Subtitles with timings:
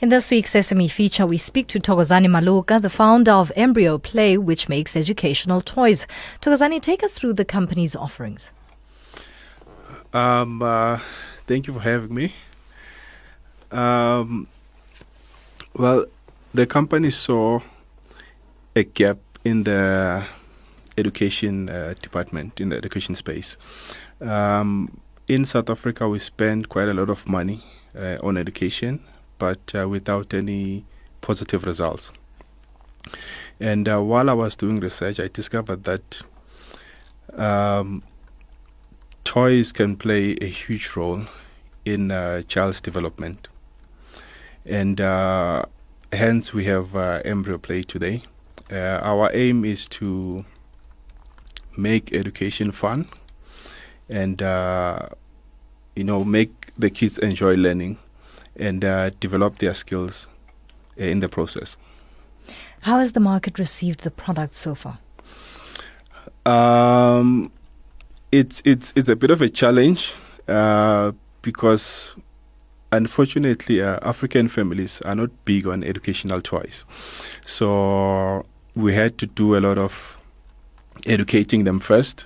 [0.00, 4.38] In this week's SME feature, we speak to Thokozane Maloka, the founder of Embryo Play,
[4.38, 6.06] which makes educational toys.
[6.40, 8.48] Thokozane, take us through the company's offerings.
[10.14, 11.00] Um, uh,
[11.46, 12.34] thank you for having me.
[13.70, 14.46] Um,
[15.74, 16.06] well,
[16.54, 17.60] the company saw
[18.74, 20.24] a gap in the
[20.96, 23.58] education uh, department, in the education space.
[24.22, 24.98] Um,
[25.28, 27.62] in South Africa, we spend quite a lot of money
[27.94, 29.00] uh, on education
[29.40, 30.84] but uh, without any
[31.22, 32.12] positive results.
[33.58, 36.22] And uh, while I was doing research, I discovered that
[37.34, 38.02] um,
[39.24, 41.22] toys can play a huge role
[41.84, 43.48] in a child's development.
[44.66, 45.64] And uh,
[46.12, 48.22] hence, we have uh, Embryo Play today.
[48.70, 50.44] Uh, our aim is to
[51.76, 53.08] make education fun
[54.08, 55.08] and, uh,
[55.96, 57.98] you know, make the kids enjoy learning
[58.60, 60.28] and uh, develop their skills
[61.00, 61.76] uh, in the process.
[62.82, 64.98] How has the market received the product so far?
[66.46, 67.50] Um,
[68.32, 70.14] it's it's it's a bit of a challenge
[70.48, 72.16] uh, because
[72.92, 76.84] unfortunately uh, African families are not big on educational toys,
[77.44, 80.16] so we had to do a lot of
[81.06, 82.24] educating them first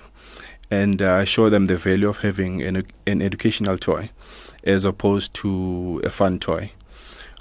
[0.71, 4.09] and uh, show them the value of having an, an educational toy
[4.65, 6.71] as opposed to a fun toy.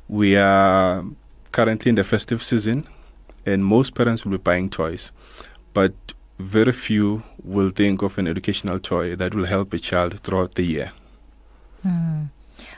[0.08, 1.04] We are
[1.52, 2.86] currently in the festive season,
[3.46, 5.10] and most parents will be buying toys,
[5.72, 5.92] but
[6.38, 10.64] very few will think of an educational toy that will help a child throughout the
[10.64, 10.92] year.
[11.86, 12.28] Mm.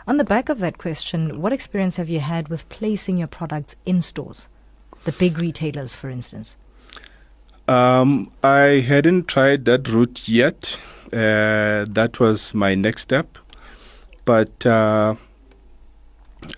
[0.06, 3.74] On the back of that question, what experience have you had with placing your products
[3.84, 4.46] in stores?
[5.04, 6.54] The big retailers, for instance.
[7.66, 10.78] Um, I hadn't tried that route yet.
[11.12, 13.38] Uh, that was my next step
[14.26, 15.14] but uh,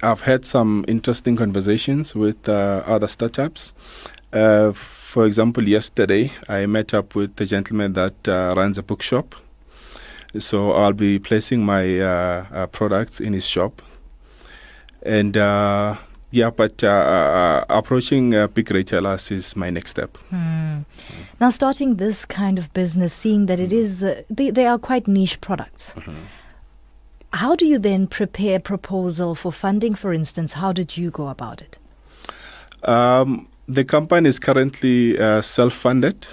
[0.02, 3.72] I've had some interesting conversations with uh, other startups.
[4.32, 9.36] Uh, for example, yesterday I met up with a gentleman that uh, runs a bookshop.
[10.38, 13.80] So I'll be placing my uh, uh, products in his shop.
[15.02, 15.36] And
[16.30, 20.16] yeah, but approaching big retailers is my next step.
[20.28, 20.80] Hmm.
[21.40, 25.40] Now, starting this kind of business, seeing that it is, they, they are quite niche
[25.40, 25.92] products.
[25.96, 26.16] Mm-hmm
[27.32, 30.54] how do you then prepare a proposal for funding, for instance?
[30.54, 31.78] How did you go about it?
[32.88, 36.26] Um, the company is currently uh, self-funded,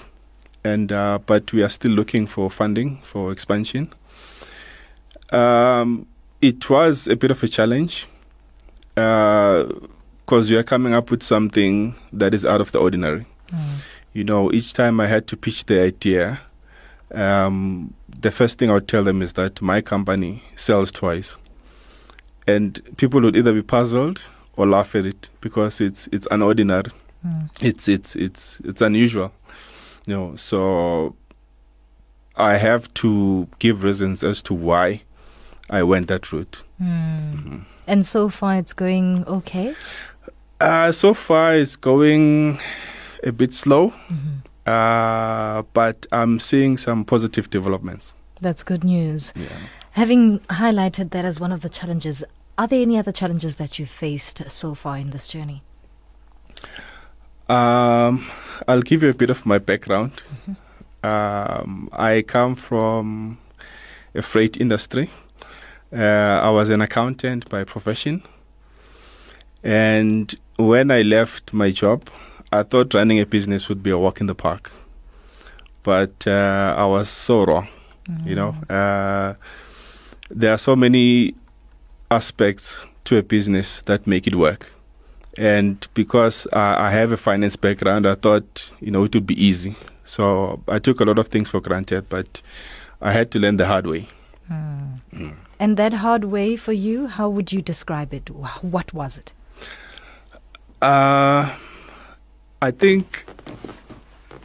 [0.64, 3.90] and uh, but we are still looking for funding for expansion.
[5.32, 6.08] Um,
[6.42, 8.08] it was a bit of a challenge
[8.94, 9.68] because
[10.30, 13.26] uh, we are coming up with something that is out of the ordinary.
[13.52, 13.78] Mm.
[14.14, 16.40] You know, each time I had to pitch the idea,
[17.14, 21.36] um, the first thing I would tell them is that my company sells twice,
[22.48, 24.22] and people would either be puzzled
[24.58, 26.92] or laugh at it because it's it's unordinary,
[27.26, 27.50] mm.
[27.62, 29.32] it's it's it's it's unusual,
[30.06, 30.36] you know.
[30.36, 31.16] So
[32.36, 35.02] I have to give reasons as to why
[35.70, 36.62] I went that route.
[36.82, 37.34] Mm.
[37.34, 37.58] Mm-hmm.
[37.88, 39.76] And so far, it's going okay.
[40.60, 42.60] Uh, so far, it's going
[43.24, 43.90] a bit slow.
[43.90, 44.36] Mm-hmm.
[44.66, 48.14] Uh, but I'm seeing some positive developments.
[48.42, 49.32] That's good news.
[49.36, 49.48] Yeah.
[49.92, 52.24] Having highlighted that as one of the challenges,
[52.58, 55.62] are there any other challenges that you've faced so far in this journey?
[57.48, 58.28] Um,
[58.68, 60.24] I'll give you a bit of my background.
[60.48, 60.54] Mm-hmm.
[61.06, 63.38] Um, I come from
[64.16, 65.12] a freight industry.
[65.94, 68.24] Uh, I was an accountant by profession.
[69.64, 72.10] And when I left my job,
[72.60, 74.72] I thought running a business would be a walk in the park,
[75.84, 77.68] but uh, I was so wrong.
[78.10, 78.28] Mm.
[78.28, 78.72] You know, mm.
[78.72, 79.34] uh,
[80.30, 81.36] there are so many
[82.12, 84.72] aspects to a business that make it work,
[85.38, 89.76] and because I have a finance background, I thought you know it would be easy.
[90.04, 92.42] So I took a lot of things for granted, but
[93.02, 94.08] I had to learn the hard way.
[94.52, 95.00] Mm.
[95.14, 95.36] Mm.
[95.60, 98.30] And that hard way for you, how would you describe it?
[98.62, 99.34] What was it?
[100.82, 101.56] Uh,
[102.66, 103.26] I think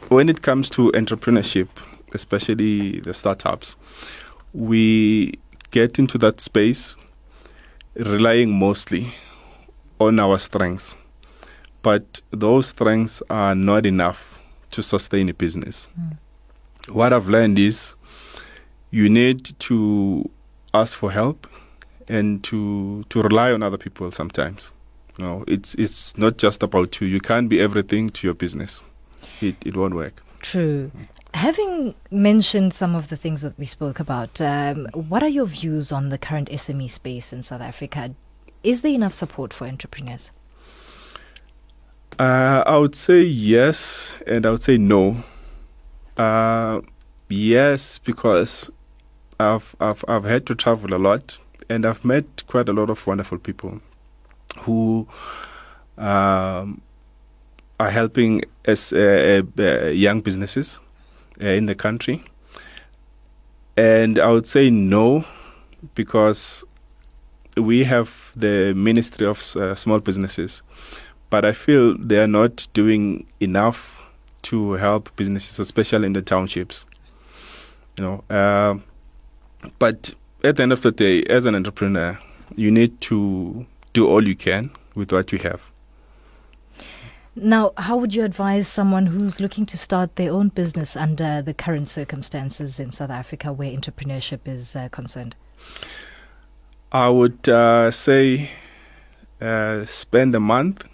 [0.09, 1.69] when it comes to entrepreneurship,
[2.13, 3.75] especially the startups,
[4.53, 5.39] we
[5.71, 6.95] get into that space
[7.95, 9.15] relying mostly
[9.99, 10.93] on our strengths.
[11.81, 14.37] But those strengths are not enough
[14.69, 15.87] to sustain a business.
[15.99, 16.93] Mm.
[16.93, 17.95] What I've learned is
[18.91, 20.29] you need to
[20.75, 21.47] ask for help
[22.07, 24.71] and to to rely on other people sometimes.
[25.21, 27.05] No, it's it's not just about you.
[27.05, 28.83] You can't be everything to your business.
[29.39, 30.23] It it won't work.
[30.41, 30.89] True.
[31.35, 35.91] Having mentioned some of the things that we spoke about, um, what are your views
[35.91, 38.15] on the current SME space in South Africa?
[38.63, 40.31] Is there enough support for entrepreneurs?
[42.17, 45.23] Uh, I would say yes, and I would say no.
[46.17, 46.81] Uh,
[47.29, 48.71] yes, because
[49.39, 51.37] I've, I've I've had to travel a lot,
[51.69, 53.81] and I've met quite a lot of wonderful people
[54.59, 55.07] who
[55.97, 56.81] um,
[57.79, 60.79] are helping as uh, uh, young businesses
[61.41, 62.23] uh, in the country.
[63.77, 65.25] And I would say no,
[65.95, 66.63] because
[67.57, 70.61] we have the Ministry of uh, Small Businesses,
[71.29, 74.01] but I feel they are not doing enough
[74.43, 76.85] to help businesses, especially in the townships.
[77.97, 78.77] You know, uh,
[79.79, 80.13] but
[80.43, 82.19] at the end of the day, as an entrepreneur,
[82.55, 85.69] you need to do all you can with what you have.
[87.35, 91.53] Now, how would you advise someone who's looking to start their own business under the
[91.53, 95.35] current circumstances in South Africa where entrepreneurship is uh, concerned?
[96.91, 98.49] I would uh, say
[99.39, 100.85] uh, spend a month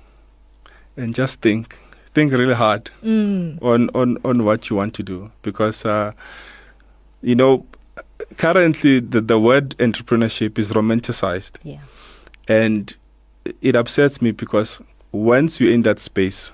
[0.95, 1.75] and just think,
[2.13, 3.61] think really hard Mm.
[3.63, 6.11] on, on, on what you want to do because, uh,
[7.23, 7.65] you know,
[8.37, 11.79] currently the, the word entrepreneurship is romanticized Yeah.
[12.47, 12.95] And
[13.61, 16.51] it upsets me because once you're in that space,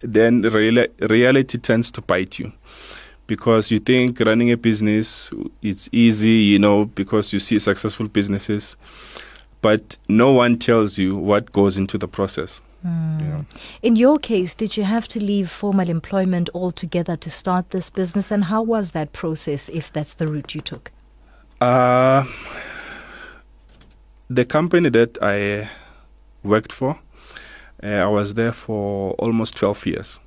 [0.00, 2.52] then reali- reality tends to bite you
[3.28, 5.30] because you think running a business
[5.62, 8.74] it's easy, you know, because you see successful businesses,
[9.60, 12.60] but no one tells you what goes into the process.
[12.86, 13.20] Mm.
[13.20, 13.46] You know.
[13.82, 18.30] In your case, did you have to leave formal employment altogether to start this business?
[18.30, 20.90] And how was that process if that's the route you took?
[21.60, 22.24] Uh,
[24.30, 25.68] the company that I
[26.42, 26.98] worked for,
[27.82, 30.18] uh, I was there for almost 12 years.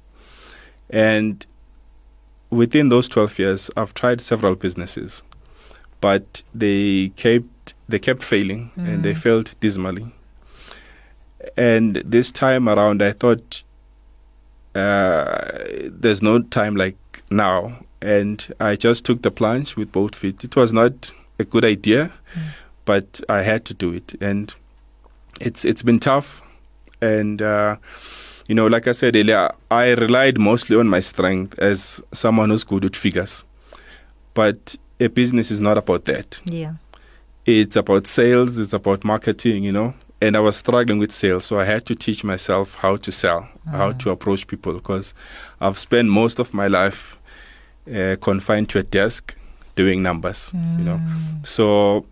[0.90, 1.46] And
[2.50, 5.22] within those 12 years, I've tried several businesses,
[6.02, 7.46] but they kept
[7.90, 9.18] they kept failing and they Mm.
[9.22, 10.06] failed dismally.
[11.58, 13.64] And this time around, I thought
[14.74, 16.96] uh, there's no time like
[17.30, 20.44] now, and I just took the plunge with both feet.
[20.46, 22.42] It was not a good idea, Mm.
[22.86, 24.54] But I had to do it, and
[25.40, 26.42] it's it's been tough.
[27.02, 27.76] And uh,
[28.48, 32.64] you know, like I said earlier, I relied mostly on my strength as someone who's
[32.64, 33.44] good with figures.
[34.34, 36.40] But a business is not about that.
[36.46, 36.74] Yeah.
[37.46, 38.58] It's about sales.
[38.58, 39.64] It's about marketing.
[39.64, 39.94] You know.
[40.24, 43.48] And I was struggling with sales, so I had to teach myself how to sell,
[43.72, 43.94] how Ah.
[43.94, 45.16] to approach people, because
[45.60, 47.18] I've spent most of my life
[47.92, 49.34] uh, confined to a desk
[49.76, 50.52] doing numbers.
[50.54, 50.98] You know.
[51.02, 51.48] Mm.
[51.48, 52.06] So,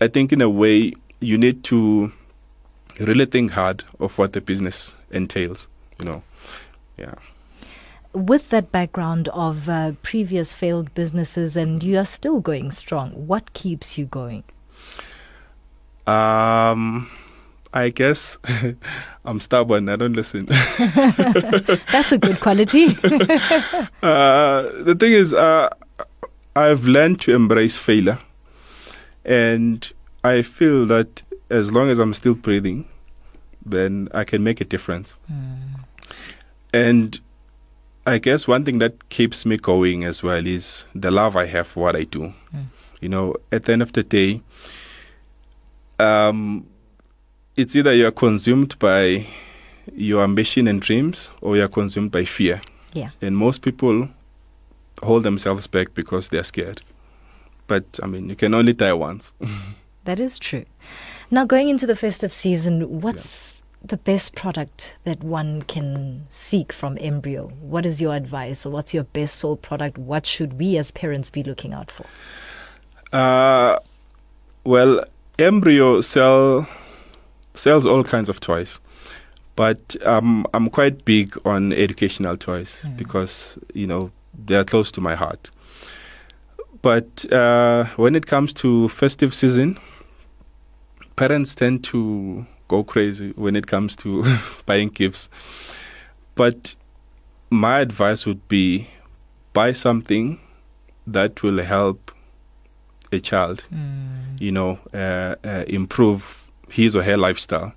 [0.00, 2.12] I think in a way you need to
[3.00, 5.66] really think hard of what the business entails.
[5.98, 6.22] You know,
[6.98, 7.14] yeah.
[8.12, 13.52] With that background of uh, previous failed businesses and you are still going strong, what
[13.52, 14.44] keeps you going?
[16.06, 17.10] Um,
[17.74, 18.38] I guess
[19.24, 19.88] I'm stubborn.
[19.88, 20.46] I don't listen.
[21.92, 22.96] That's a good quality.
[24.02, 25.68] uh, the thing is, uh,
[26.54, 28.18] I've learned to embrace failure,
[29.26, 29.92] and
[30.24, 32.86] I feel that as long as I'm still breathing,
[33.64, 35.16] then I can make a difference.
[35.30, 35.84] Mm.
[36.72, 37.20] And
[38.06, 41.66] I guess one thing that keeps me going as well is the love I have
[41.66, 42.32] for what I do.
[42.54, 42.66] Mm.
[43.00, 44.40] You know, at the end of the day,
[45.98, 46.66] um,
[47.56, 49.26] it's either you're consumed by
[49.92, 52.60] your ambition and dreams or you're consumed by fear.
[52.92, 53.10] Yeah.
[53.20, 54.08] And most people
[55.02, 56.82] hold themselves back because they're scared.
[57.66, 59.32] But I mean, you can only die once.
[60.04, 60.64] That is true.
[61.32, 66.96] Now, going into the festive season, what's the best product that one can seek from
[67.00, 67.48] Embryo?
[67.60, 69.98] What is your advice, or what's your best sold product?
[69.98, 72.06] What should we as parents be looking out for?
[73.12, 73.78] Uh,
[74.64, 75.04] well,
[75.38, 76.68] Embryo sell
[77.54, 78.78] sells all kinds of toys,
[79.56, 82.96] but um, I'm quite big on educational toys Mm.
[82.96, 84.10] because you know
[84.46, 85.50] they are close to my heart.
[86.82, 89.78] But uh, when it comes to festive season,
[91.16, 95.30] parents tend to go crazy when it comes to buying gifts.
[96.34, 96.74] But
[97.50, 98.88] my advice would be
[99.52, 100.38] buy something
[101.06, 102.10] that will help
[103.12, 103.64] a child
[104.38, 107.72] you know, uh, uh, improve his or her lifestyle.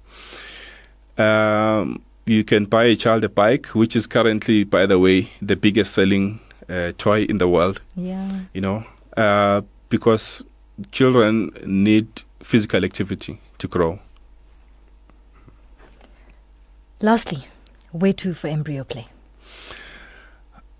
[1.17, 5.55] Um, you can buy a child a bike, which is currently, by the way, the
[5.55, 6.39] biggest selling
[6.69, 7.81] uh, toy in the world.
[7.95, 8.41] Yeah.
[8.53, 8.83] You know,
[9.17, 10.43] uh, because
[10.91, 12.07] children need
[12.43, 13.99] physical activity to grow.
[17.01, 17.47] Lastly,
[17.91, 19.07] where to for Embryo Play?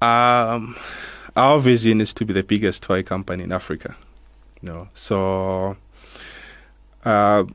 [0.02, 0.78] Um,
[1.36, 3.96] our vision is to be the biggest toy company in Africa.
[4.62, 5.78] You know, so
[7.06, 7.46] uh,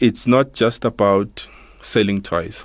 [0.00, 1.46] it's not just about
[1.80, 2.64] selling toys,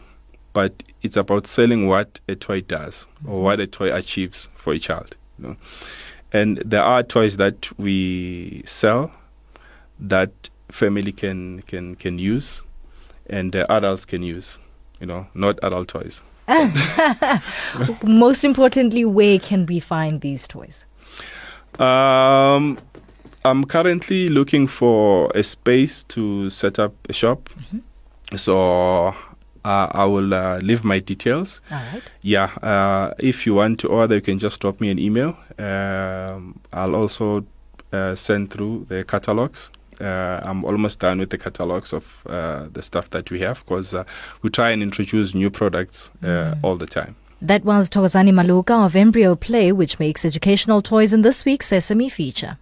[0.53, 4.79] but it's about selling what a toy does or what a toy achieves for a
[4.79, 5.15] child.
[5.37, 5.55] You know?
[6.31, 9.11] And there are toys that we sell
[9.99, 12.61] that family can can can use,
[13.27, 14.57] and uh, adults can use.
[14.99, 16.21] You know, not adult toys.
[18.03, 20.83] Most importantly, where can we find these toys?
[21.79, 22.77] Um,
[23.45, 27.49] I'm currently looking for a space to set up a shop.
[28.35, 29.15] So
[29.69, 31.61] uh, I will uh, leave my details.
[31.71, 32.03] All right.
[32.21, 35.37] Yeah, uh, if you want to order, you can just drop me an email.
[35.59, 37.45] Um, I'll also
[37.93, 39.69] uh, send through the catalogs.
[40.01, 43.93] Uh, I'm almost done with the catalogs of uh, the stuff that we have because
[43.93, 44.05] uh,
[44.41, 47.15] we try and introduce new products uh, all the time.
[47.41, 52.11] That was Thokozane Maloka of Embryo Play, which makes educational toys in this week's SME
[52.11, 52.57] feature.